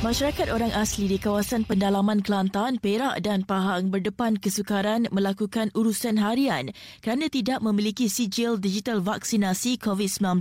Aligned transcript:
Masyarakat 0.00 0.48
orang 0.48 0.72
asli 0.72 1.12
di 1.12 1.20
kawasan 1.20 1.68
pendalaman 1.68 2.24
Kelantan, 2.24 2.80
Perak 2.80 3.20
dan 3.20 3.44
Pahang 3.44 3.92
berdepan 3.92 4.40
kesukaran 4.40 5.04
melakukan 5.12 5.68
urusan 5.76 6.16
harian 6.16 6.72
kerana 7.04 7.28
tidak 7.28 7.60
memiliki 7.60 8.08
sijil 8.08 8.56
digital 8.56 9.04
vaksinasi 9.04 9.76
COVID-19. 9.76 10.40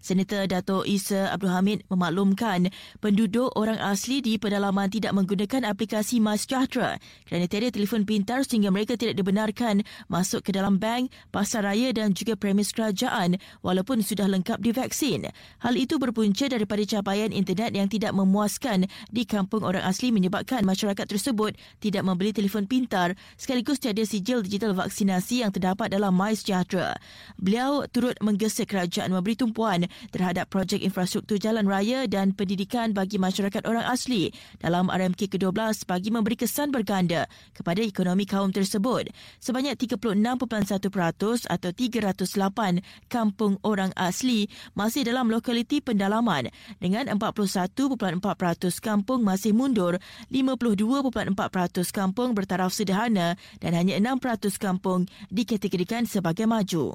Senator 0.00 0.48
Dato' 0.48 0.88
Isa 0.88 1.28
Abdul 1.28 1.52
Hamid 1.52 1.84
memaklumkan 1.92 2.72
penduduk 3.04 3.52
orang 3.52 3.76
asli 3.84 4.24
di 4.24 4.40
pedalaman 4.40 4.88
tidak 4.88 5.12
menggunakan 5.12 5.68
aplikasi 5.68 6.16
MySejahtera 6.16 6.96
kerana 7.28 7.44
tiada 7.52 7.68
telefon 7.68 8.08
pintar 8.08 8.48
sehingga 8.48 8.72
mereka 8.72 8.96
tidak 8.96 9.20
dibenarkan 9.20 9.84
masuk 10.08 10.40
ke 10.40 10.56
dalam 10.56 10.80
bank, 10.80 11.12
pasar 11.36 11.68
raya 11.68 11.92
dan 11.92 12.16
juga 12.16 12.32
premis 12.32 12.72
kerajaan 12.72 13.36
walaupun 13.60 14.00
sudah 14.00 14.24
lengkap 14.24 14.56
divaksin. 14.56 15.28
Hal 15.60 15.76
itu 15.76 16.00
berpunca 16.00 16.48
daripada 16.48 16.80
capaian 16.88 17.28
internet 17.28 17.76
yang 17.76 17.92
tidak 17.92 18.16
memuaskan 18.16 18.85
di 19.10 19.28
kampung 19.28 19.62
orang 19.62 19.84
asli 19.84 20.10
menyebabkan 20.10 20.64
masyarakat 20.64 21.06
tersebut 21.06 21.54
tidak 21.78 22.02
membeli 22.02 22.32
telefon 22.32 22.64
pintar 22.64 23.14
sekaligus 23.36 23.78
tiada 23.82 24.02
sijil 24.02 24.40
digital 24.42 24.72
vaksinasi 24.72 25.44
yang 25.44 25.52
terdapat 25.52 25.92
dalam 25.92 26.14
MySejahtera. 26.16 26.96
Beliau 27.36 27.84
turut 27.90 28.16
menggesa 28.24 28.64
kerajaan 28.64 29.12
memberi 29.12 29.36
tumpuan 29.36 29.86
terhadap 30.10 30.48
projek 30.48 30.82
infrastruktur 30.82 31.36
jalan 31.36 31.68
raya 31.68 32.08
dan 32.08 32.32
pendidikan 32.32 32.96
bagi 32.96 33.20
masyarakat 33.20 33.62
orang 33.68 33.84
asli 33.86 34.30
dalam 34.58 34.88
RMK 34.88 35.36
ke-12 35.36 35.84
bagi 35.84 36.10
memberi 36.10 36.36
kesan 36.38 36.72
berganda 36.72 37.28
kepada 37.52 37.82
ekonomi 37.82 38.24
kaum 38.24 38.50
tersebut. 38.50 39.10
Sebanyak 39.40 39.76
36.1% 39.78 40.86
atau 41.46 41.70
308 41.70 43.12
kampung 43.12 43.58
orang 43.62 43.92
asli 43.96 44.48
masih 44.74 45.06
dalam 45.06 45.28
lokaliti 45.28 45.80
pendalaman 45.80 46.48
dengan 46.78 47.08
41.4% 47.12 48.16
kampung 48.78 49.26
masih 49.26 49.52
mundur, 49.52 49.98
52.4% 50.30 51.32
kampung 51.90 52.32
bertaraf 52.32 52.72
sederhana 52.72 53.34
dan 53.58 53.72
hanya 53.74 53.98
6% 53.98 54.56
kampung 54.56 55.10
dikategorikan 55.28 56.04
sebagai 56.04 56.48
maju. 56.48 56.94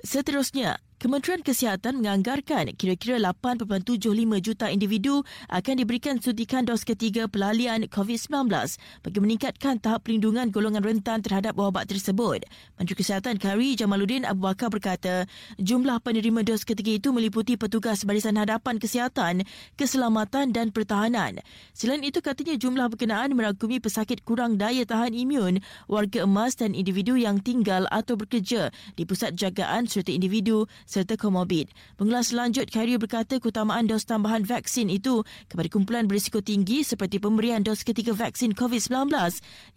Seterusnya, 0.00 0.80
Kementerian 1.00 1.40
Kesihatan 1.40 2.04
menganggarkan 2.04 2.76
kira-kira 2.76 3.16
8.75 3.16 4.04
juta 4.44 4.68
individu 4.68 5.24
akan 5.48 5.80
diberikan 5.80 6.20
suntikan 6.20 6.68
dos 6.68 6.84
ketiga 6.84 7.24
pelalian 7.24 7.88
COVID-19 7.88 8.52
bagi 9.00 9.18
meningkatkan 9.24 9.80
tahap 9.80 10.04
perlindungan 10.04 10.52
golongan 10.52 10.84
rentan 10.84 11.24
terhadap 11.24 11.56
wabak 11.56 11.88
tersebut. 11.88 12.44
Menteri 12.76 13.00
Kesihatan 13.00 13.40
Kari 13.40 13.80
Jamaluddin 13.80 14.28
Abu 14.28 14.44
Bakar 14.44 14.68
berkata, 14.68 15.24
jumlah 15.56 16.04
penerima 16.04 16.44
dos 16.44 16.68
ketiga 16.68 16.92
itu 16.92 17.16
meliputi 17.16 17.56
petugas 17.56 18.04
Barisan 18.04 18.36
Hadapan 18.36 18.76
Kesihatan, 18.76 19.48
Keselamatan 19.80 20.52
dan 20.52 20.68
Pertahanan. 20.68 21.40
Selain 21.72 22.04
itu, 22.04 22.20
katanya 22.20 22.60
jumlah 22.60 22.92
berkenaan 22.92 23.32
merangkumi 23.32 23.80
pesakit 23.80 24.20
kurang 24.20 24.60
daya 24.60 24.84
tahan 24.84 25.16
imun, 25.16 25.64
warga 25.88 26.28
emas 26.28 26.60
dan 26.60 26.76
individu 26.76 27.16
yang 27.16 27.40
tinggal 27.40 27.88
atau 27.88 28.20
bekerja 28.20 28.68
di 29.00 29.08
pusat 29.08 29.32
jagaan 29.32 29.88
serta 29.88 30.12
individu 30.12 30.68
serta 30.90 31.14
komorbid. 31.14 31.70
Pengulas 31.94 32.34
selanjut 32.34 32.66
Khairi 32.66 32.98
berkata 32.98 33.38
keutamaan 33.38 33.86
dos 33.86 34.02
tambahan 34.02 34.42
vaksin 34.42 34.90
itu 34.90 35.22
kepada 35.46 35.70
kumpulan 35.70 36.10
berisiko 36.10 36.42
tinggi 36.42 36.82
seperti 36.82 37.22
pemberian 37.22 37.62
dos 37.62 37.86
ketiga 37.86 38.10
vaksin 38.10 38.58
COVID-19 38.58 39.14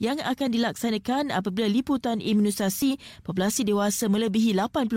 yang 0.02 0.18
akan 0.18 0.50
dilaksanakan 0.50 1.30
apabila 1.30 1.70
liputan 1.70 2.18
imunisasi 2.18 2.98
populasi 3.22 3.62
dewasa 3.62 4.10
melebihi 4.10 4.58
80%. 4.58 4.90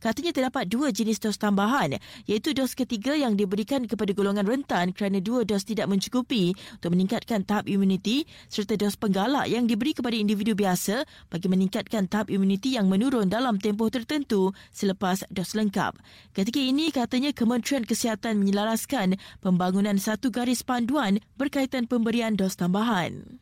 Katanya 0.00 0.32
terdapat 0.32 0.64
dua 0.72 0.88
jenis 0.88 1.20
dos 1.20 1.36
tambahan 1.36 2.00
iaitu 2.24 2.56
dos 2.56 2.72
ketiga 2.72 3.12
yang 3.12 3.36
diberikan 3.36 3.84
kepada 3.84 4.16
golongan 4.16 4.48
rentan 4.48 4.96
kerana 4.96 5.20
dua 5.20 5.44
dos 5.44 5.68
tidak 5.68 5.92
mencukupi 5.92 6.56
untuk 6.80 6.96
meningkatkan 6.96 7.44
tahap 7.44 7.68
imuniti 7.68 8.24
serta 8.48 8.80
dos 8.80 8.96
penggalak 8.96 9.52
yang 9.52 9.68
diberi 9.68 9.92
kepada 9.92 10.16
individu 10.16 10.56
biasa 10.56 11.04
bagi 11.28 11.52
meningkatkan 11.52 12.08
tahap 12.08 12.32
imuniti 12.32 12.80
yang 12.80 12.88
menurun 12.88 13.28
dalam 13.28 13.60
tempoh 13.60 13.92
tertentu 13.92 14.54
selepas 14.70 15.09
dos 15.30 15.58
lengkap. 15.58 15.98
Ketika 16.36 16.60
ini 16.60 16.94
katanya 16.94 17.34
Kementerian 17.34 17.82
Kesihatan 17.82 18.38
menyelaraskan 18.38 19.18
pembangunan 19.42 19.98
satu 19.98 20.30
garis 20.30 20.62
panduan 20.62 21.18
berkaitan 21.34 21.90
pemberian 21.90 22.38
dos 22.38 22.54
tambahan. 22.54 23.40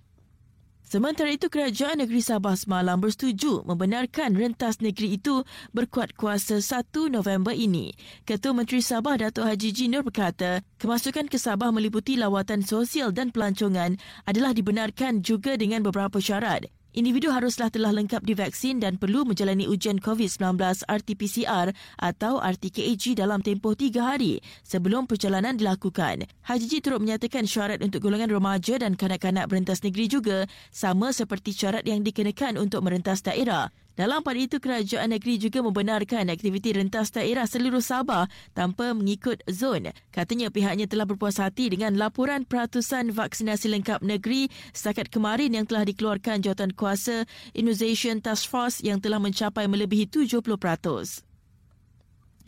Sementara 0.89 1.29
itu, 1.29 1.53
Kerajaan 1.53 2.01
Negeri 2.01 2.25
Sabah 2.25 2.57
semalam 2.57 2.97
bersetuju 2.97 3.61
membenarkan 3.69 4.33
rentas 4.33 4.81
negeri 4.81 5.21
itu 5.21 5.45
berkuat 5.77 6.17
kuasa 6.17 6.65
1 6.65 7.13
November 7.13 7.53
ini. 7.53 7.93
Ketua 8.25 8.57
Menteri 8.57 8.81
Sabah 8.81 9.21
Datuk 9.21 9.45
Haji 9.45 9.69
Jinur 9.69 10.01
berkata, 10.01 10.65
kemasukan 10.81 11.29
ke 11.29 11.37
Sabah 11.37 11.69
meliputi 11.77 12.17
lawatan 12.17 12.65
sosial 12.65 13.13
dan 13.13 13.37
pelancongan 13.37 14.01
adalah 14.25 14.57
dibenarkan 14.57 15.21
juga 15.21 15.61
dengan 15.61 15.85
beberapa 15.85 16.25
syarat. 16.25 16.73
Individu 16.97 17.29
haruslah 17.29 17.69
telah 17.69 17.93
lengkap 17.93 18.25
divaksin 18.25 18.81
dan 18.81 18.97
perlu 18.97 19.29
menjalani 19.29 19.69
ujian 19.69 20.01
COVID-19 20.01 20.57
RT-PCR 20.89 21.77
atau 22.01 22.41
RT-KAG 22.41 23.13
dalam 23.13 23.45
tempoh 23.45 23.77
tiga 23.77 24.17
hari 24.17 24.41
sebelum 24.65 25.05
perjalanan 25.05 25.53
dilakukan. 25.61 26.25
Haji 26.49 26.65
Ji 26.65 26.81
turut 26.81 27.05
menyatakan 27.05 27.45
syarat 27.45 27.85
untuk 27.85 28.09
golongan 28.09 28.33
remaja 28.33 28.81
dan 28.81 28.97
kanak-kanak 28.97 29.53
berentas 29.53 29.85
negeri 29.85 30.09
juga 30.09 30.39
sama 30.73 31.13
seperti 31.13 31.53
syarat 31.53 31.85
yang 31.85 32.01
dikenakan 32.01 32.57
untuk 32.57 32.81
merentas 32.81 33.21
daerah. 33.21 33.69
Dalam 33.99 34.23
pada 34.23 34.39
itu, 34.39 34.63
kerajaan 34.63 35.11
negeri 35.11 35.43
juga 35.43 35.59
membenarkan 35.59 36.31
aktiviti 36.31 36.71
rentas 36.71 37.11
daerah 37.11 37.51
seluruh 37.51 37.83
Sabah 37.83 38.31
tanpa 38.55 38.95
mengikut 38.95 39.43
zon. 39.51 39.91
Katanya 40.15 40.55
pihaknya 40.55 40.87
telah 40.87 41.03
berpuas 41.03 41.43
hati 41.43 41.67
dengan 41.67 41.99
laporan 41.99 42.47
peratusan 42.47 43.11
vaksinasi 43.11 43.67
lengkap 43.75 44.07
negeri 44.07 44.55
setakat 44.71 45.11
kemarin 45.11 45.51
yang 45.51 45.67
telah 45.67 45.83
dikeluarkan 45.83 46.47
jawatan 46.47 46.79
kuasa 46.79 47.27
Immunization 47.59 48.23
Task 48.23 48.47
Force 48.47 48.79
yang 48.87 49.03
telah 49.03 49.19
mencapai 49.19 49.67
melebihi 49.67 50.07
70%. 50.07 51.28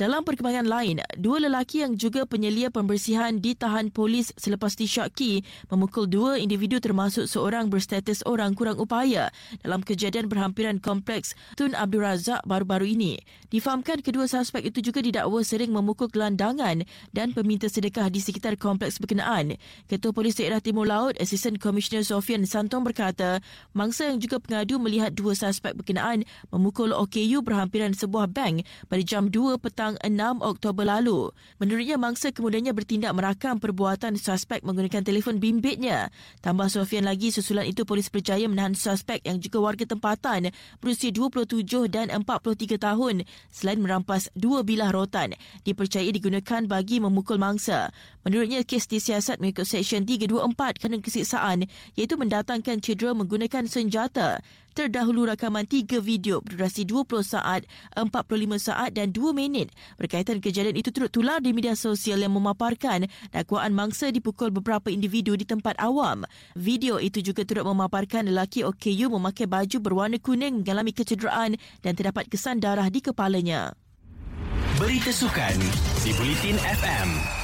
Dalam 0.00 0.25
perkembangan 0.25 0.65
lain, 0.65 1.05
dua 1.21 1.44
lelaki 1.44 1.84
yang 1.84 1.93
juga 1.93 2.25
penyelia 2.25 2.72
pembersihan 2.72 3.37
ditahan 3.37 3.93
polis 3.93 4.33
selepas 4.41 4.72
disyaki 4.72 5.44
memukul 5.69 6.09
dua 6.09 6.41
individu 6.41 6.81
termasuk 6.81 7.28
seorang 7.28 7.69
berstatus 7.69 8.25
orang 8.25 8.56
kurang 8.56 8.81
upaya 8.81 9.28
dalam 9.61 9.84
kejadian 9.84 10.33
berhampiran 10.33 10.81
kompleks 10.81 11.37
Tun 11.53 11.77
Abdul 11.77 12.00
Razak 12.00 12.41
baru-baru 12.49 12.97
ini. 12.97 13.21
Difahamkan 13.53 14.00
kedua 14.00 14.25
suspek 14.25 14.72
itu 14.72 14.81
juga 14.81 15.05
didakwa 15.05 15.44
sering 15.44 15.69
memukul 15.69 16.09
gelandangan 16.09 16.81
dan 17.12 17.37
peminta 17.37 17.69
sedekah 17.69 18.09
di 18.09 18.25
sekitar 18.25 18.56
kompleks 18.56 18.97
berkenaan. 18.97 19.61
Ketua 19.84 20.17
Polis 20.17 20.41
Daerah 20.41 20.65
Timur 20.65 20.88
Laut, 20.88 21.12
Assistant 21.21 21.61
Commissioner 21.61 22.09
Sofian 22.09 22.49
Santong 22.49 22.88
berkata, 22.88 23.44
mangsa 23.77 24.09
yang 24.09 24.17
juga 24.17 24.41
pengadu 24.41 24.81
melihat 24.81 25.12
dua 25.12 25.37
suspek 25.37 25.77
berkenaan 25.77 26.25
memukul 26.49 26.97
OKU 26.97 27.44
berhampiran 27.44 27.93
sebuah 27.93 28.32
bank 28.32 28.65
pada 28.88 29.03
jam 29.05 29.28
2 29.28 29.61
petang 29.61 29.90
petang 29.91 30.39
6 30.39 30.47
Oktober 30.47 30.84
lalu. 30.87 31.34
Menurutnya, 31.59 31.97
mangsa 31.99 32.31
kemudiannya 32.31 32.71
bertindak 32.71 33.12
merakam 33.17 33.59
perbuatan 33.59 34.15
suspek 34.15 34.62
menggunakan 34.62 35.03
telefon 35.03 35.43
bimbitnya. 35.43 36.15
Tambah 36.45 36.71
Sofian 36.71 37.06
lagi, 37.06 37.34
susulan 37.34 37.67
itu 37.67 37.83
polis 37.83 38.06
berjaya 38.06 38.47
menahan 38.47 38.79
suspek 38.79 39.25
yang 39.27 39.43
juga 39.43 39.59
warga 39.59 39.84
tempatan 39.87 40.55
berusia 40.79 41.11
27 41.11 41.91
dan 41.91 42.06
43 42.15 42.79
tahun 42.79 43.27
selain 43.50 43.81
merampas 43.83 44.31
dua 44.39 44.62
bilah 44.62 44.95
rotan 44.95 45.34
dipercayai 45.67 46.15
digunakan 46.15 46.62
bagi 46.71 47.03
memukul 47.03 47.41
mangsa. 47.41 47.91
Menurutnya, 48.23 48.62
kes 48.62 48.87
disiasat 48.87 49.41
mengikut 49.41 49.67
Seksyen 49.67 50.05
324 50.06 50.79
kerana 50.79 50.97
kesiksaan 51.00 51.67
iaitu 51.97 52.14
mendatangkan 52.20 52.79
cedera 52.85 53.17
menggunakan 53.17 53.64
senjata 53.67 54.44
terdahulu 54.72 55.26
rakaman 55.28 55.67
tiga 55.67 55.99
video 55.99 56.40
berdurasi 56.40 56.87
20 56.87 57.22
saat, 57.25 57.67
45 57.96 58.11
saat 58.56 58.90
dan 58.94 59.11
2 59.11 59.34
minit 59.34 59.70
berkaitan 59.99 60.38
kejadian 60.38 60.78
itu 60.78 60.90
turut 60.94 61.11
tular 61.11 61.38
di 61.43 61.50
media 61.52 61.75
sosial 61.75 62.22
yang 62.22 62.34
memaparkan 62.34 63.11
dakwaan 63.34 63.75
mangsa 63.75 64.08
dipukul 64.14 64.55
beberapa 64.55 64.88
individu 64.88 65.34
di 65.34 65.44
tempat 65.44 65.78
awam. 65.82 66.25
Video 66.55 67.02
itu 67.02 67.20
juga 67.20 67.43
turut 67.43 67.67
memaparkan 67.67 68.28
lelaki 68.28 68.62
OKU 68.67 69.11
memakai 69.11 69.46
baju 69.50 69.76
berwarna 69.82 70.19
kuning 70.22 70.62
mengalami 70.62 70.94
kecederaan 70.94 71.58
dan 71.82 71.93
terdapat 71.96 72.28
kesan 72.31 72.62
darah 72.62 72.87
di 72.88 73.02
kepalanya. 73.02 73.75
Berita 74.81 75.12
Sukan 75.12 75.61
di 76.00 76.11
Bulletin 76.16 76.56
FM. 76.56 77.39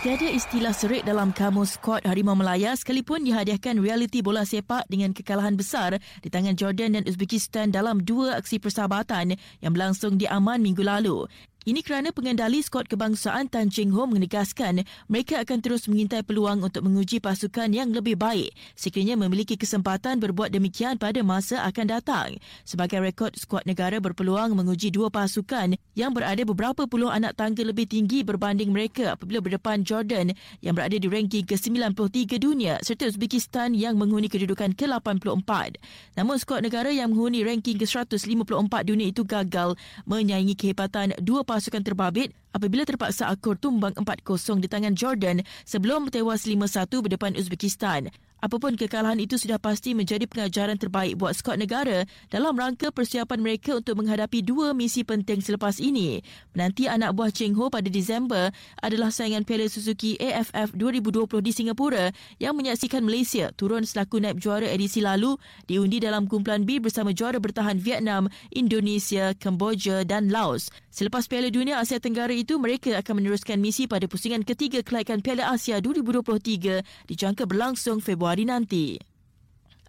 Tiada 0.00 0.32
istilah 0.32 0.72
serik 0.72 1.04
dalam 1.04 1.28
kamus 1.28 1.76
skuad 1.76 2.00
Harimau 2.08 2.32
Melaya 2.32 2.72
sekalipun 2.72 3.20
dihadiahkan 3.20 3.76
realiti 3.84 4.24
bola 4.24 4.48
sepak 4.48 4.88
dengan 4.88 5.12
kekalahan 5.12 5.60
besar 5.60 6.00
di 6.24 6.32
tangan 6.32 6.56
Jordan 6.56 6.96
dan 6.96 7.04
Uzbekistan 7.04 7.68
dalam 7.68 8.00
dua 8.00 8.40
aksi 8.40 8.56
persahabatan 8.56 9.36
yang 9.60 9.72
berlangsung 9.76 10.16
di 10.16 10.24
Aman 10.24 10.64
minggu 10.64 10.80
lalu. 10.80 11.28
Ini 11.60 11.84
kerana 11.84 12.08
pengendali 12.08 12.64
skuad 12.64 12.88
kebangsaan 12.88 13.52
Tan 13.52 13.68
Cheng 13.68 13.92
Ho 13.92 14.08
menegaskan 14.08 14.80
mereka 15.12 15.44
akan 15.44 15.60
terus 15.60 15.84
mengintai 15.92 16.24
peluang 16.24 16.64
untuk 16.64 16.80
menguji 16.88 17.20
pasukan 17.20 17.68
yang 17.68 17.92
lebih 17.92 18.16
baik 18.16 18.56
sekiranya 18.72 19.20
memiliki 19.20 19.60
kesempatan 19.60 20.24
berbuat 20.24 20.48
demikian 20.56 20.96
pada 20.96 21.20
masa 21.20 21.60
akan 21.68 22.00
datang. 22.00 22.28
Sebagai 22.64 23.04
rekod, 23.04 23.36
skuad 23.36 23.68
negara 23.68 24.00
berpeluang 24.00 24.56
menguji 24.56 24.88
dua 24.88 25.12
pasukan 25.12 25.76
yang 25.92 26.16
berada 26.16 26.40
beberapa 26.48 26.88
puluh 26.88 27.12
anak 27.12 27.36
tangga 27.36 27.60
lebih 27.60 27.84
tinggi 27.84 28.24
berbanding 28.24 28.72
mereka 28.72 29.12
apabila 29.20 29.44
berdepan 29.44 29.84
Jordan 29.84 30.32
yang 30.64 30.72
berada 30.72 30.96
di 30.96 31.12
ranking 31.12 31.44
ke-93 31.44 32.40
dunia 32.40 32.80
serta 32.80 33.04
Uzbekistan 33.04 33.76
yang 33.76 34.00
menghuni 34.00 34.32
kedudukan 34.32 34.72
ke-84. 34.72 35.76
Namun 36.16 36.40
skuad 36.40 36.64
negara 36.64 36.88
yang 36.88 37.12
menghuni 37.12 37.44
ranking 37.44 37.76
ke-154 37.76 38.72
dunia 38.80 39.12
itu 39.12 39.28
gagal 39.28 39.76
menyaingi 40.08 40.56
kehebatan 40.56 41.12
dua 41.20 41.44
pasukan 41.50 41.82
terbabit 41.82 42.30
apabila 42.52 42.86
terpaksa 42.86 43.30
akur 43.30 43.58
tumbang 43.58 43.94
4-0 43.96 44.62
di 44.62 44.68
tangan 44.68 44.94
Jordan 44.94 45.42
sebelum 45.64 46.10
tewas 46.10 46.46
5-1 46.46 46.88
berdepan 46.90 47.34
Uzbekistan. 47.34 48.10
Apapun 48.40 48.72
kekalahan 48.72 49.20
itu 49.20 49.36
sudah 49.36 49.60
pasti 49.60 49.92
menjadi 49.92 50.24
pengajaran 50.24 50.80
terbaik 50.80 51.20
buat 51.20 51.36
skuad 51.36 51.60
negara 51.60 52.08
dalam 52.32 52.56
rangka 52.56 52.88
persiapan 52.88 53.36
mereka 53.36 53.76
untuk 53.76 54.00
menghadapi 54.00 54.40
dua 54.40 54.72
misi 54.72 55.04
penting 55.04 55.44
selepas 55.44 55.76
ini. 55.76 56.24
Menanti 56.56 56.88
anak 56.88 57.12
buah 57.12 57.28
Cheng 57.28 57.52
Ho 57.60 57.68
pada 57.68 57.92
Disember 57.92 58.48
adalah 58.80 59.12
saingan 59.12 59.44
Piala 59.44 59.68
Suzuki 59.68 60.16
AFF 60.16 60.72
2020 60.72 61.28
di 61.44 61.52
Singapura 61.52 62.16
yang 62.40 62.56
menyaksikan 62.56 63.04
Malaysia 63.04 63.52
turun 63.60 63.84
selaku 63.84 64.24
naib 64.24 64.40
juara 64.40 64.72
edisi 64.72 65.04
lalu 65.04 65.36
diundi 65.68 66.00
dalam 66.00 66.24
kumpulan 66.24 66.64
B 66.64 66.80
bersama 66.80 67.12
juara 67.12 67.36
bertahan 67.36 67.76
Vietnam, 67.76 68.32
Indonesia, 68.56 69.36
Kemboja 69.36 70.08
dan 70.08 70.32
Laos. 70.32 70.72
Selepas 70.88 71.28
Piala 71.28 71.52
Dunia 71.52 71.76
Asia 71.76 72.00
Tenggara 72.00 72.32
itu, 72.42 72.56
mereka 72.56 72.96
akan 72.96 73.20
meneruskan 73.20 73.60
misi 73.60 73.84
pada 73.84 74.08
pusingan 74.08 74.42
ketiga 74.42 74.80
kelaikan 74.80 75.20
Piala 75.20 75.52
Asia 75.52 75.76
2023 75.78 77.08
dijangka 77.08 77.44
berlangsung 77.44 78.00
Februari 78.00 78.48
nanti. 78.48 78.96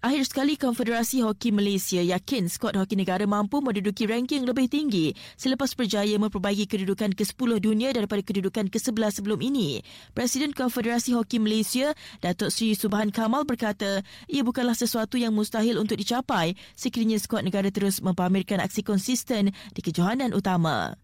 Akhir 0.02 0.26
sekali, 0.26 0.58
Konfederasi 0.58 1.22
Hoki 1.22 1.54
Malaysia 1.54 2.02
yakin 2.02 2.50
skuad 2.50 2.74
hoki 2.74 2.98
negara 2.98 3.22
mampu 3.30 3.62
menduduki 3.62 4.10
ranking 4.10 4.50
lebih 4.50 4.66
tinggi 4.66 5.14
selepas 5.38 5.78
berjaya 5.78 6.18
memperbaiki 6.18 6.66
kedudukan 6.66 7.14
ke-10 7.14 7.62
dunia 7.62 7.94
daripada 7.94 8.26
kedudukan 8.26 8.74
ke-11 8.74 9.22
sebelum 9.22 9.38
ini. 9.46 9.86
Presiden 10.18 10.58
Konfederasi 10.58 11.14
Hoki 11.14 11.38
Malaysia, 11.38 11.94
Datuk 12.18 12.50
Seri 12.50 12.74
Subhan 12.74 13.14
Kamal 13.14 13.46
berkata, 13.46 14.02
ia 14.26 14.42
bukanlah 14.42 14.74
sesuatu 14.74 15.22
yang 15.22 15.38
mustahil 15.38 15.78
untuk 15.78 16.02
dicapai 16.02 16.58
sekiranya 16.74 17.22
skuad 17.22 17.46
negara 17.46 17.70
terus 17.70 18.02
mempamerkan 18.02 18.58
aksi 18.58 18.82
konsisten 18.82 19.54
di 19.54 19.82
kejohanan 19.86 20.34
utama. 20.34 20.98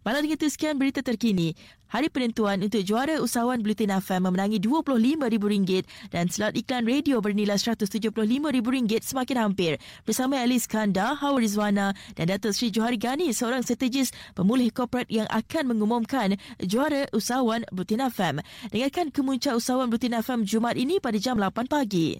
Malam 0.00 0.24
dengan 0.24 0.48
sekian 0.48 0.80
berita 0.80 1.04
terkini. 1.04 1.52
Hari 1.92 2.08
penentuan 2.08 2.62
untuk 2.64 2.80
juara 2.86 3.20
usahawan 3.20 3.60
Bulletin 3.60 3.92
FM 4.00 4.30
memenangi 4.30 4.56
RM25,000 4.62 5.84
dan 6.08 6.30
slot 6.32 6.56
iklan 6.56 6.88
radio 6.88 7.20
bernilai 7.20 7.60
RM175,000 7.60 9.04
semakin 9.04 9.36
hampir. 9.36 9.76
Bersama 10.08 10.40
Alice 10.40 10.64
Kanda, 10.64 11.18
Hawa 11.18 11.42
Rizwana 11.42 11.92
dan 12.16 12.32
Datuk 12.32 12.56
Sri 12.56 12.72
Johari 12.72 12.96
Gani, 12.96 13.34
seorang 13.34 13.60
strategis 13.60 14.14
pemulih 14.32 14.72
korporat 14.72 15.10
yang 15.12 15.28
akan 15.28 15.76
mengumumkan 15.76 16.40
juara 16.64 17.04
usahawan 17.12 17.68
Bulletin 17.68 18.06
FM. 18.08 18.40
Dengarkan 18.72 19.12
kemuncak 19.12 19.52
usahawan 19.58 19.92
Bulletin 19.92 20.16
FM 20.16 20.48
Jumaat 20.48 20.80
ini 20.80 20.96
pada 21.02 21.20
jam 21.20 21.36
8 21.36 21.68
pagi. 21.68 22.16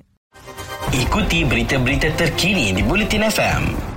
Ikuti 0.92 1.48
berita-berita 1.48 2.12
terkini 2.18 2.76
di 2.76 2.82
Bulletin 2.84 3.24
FM. 3.24 3.89